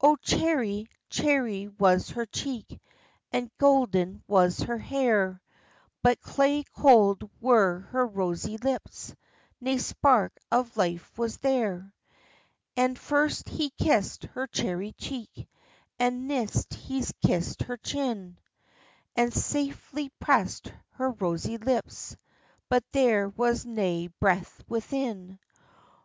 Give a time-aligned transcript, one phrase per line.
[0.00, 2.80] O cherry, cherry was her cheek,
[3.32, 5.40] And gowden was her hair,
[6.02, 9.14] But clay cold were her rosey lips,
[9.60, 11.94] Nae spark of life was there,
[12.76, 15.48] And first he's kissd her cherry cheek,
[15.96, 18.36] And neist he's kissed her chin;
[19.14, 22.16] And saftly pressd her rosey lips,
[22.68, 25.38] But there was nae breath within.